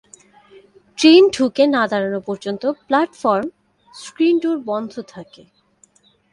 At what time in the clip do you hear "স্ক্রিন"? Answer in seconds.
3.93-4.35